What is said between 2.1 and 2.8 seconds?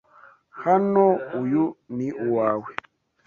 uwawe.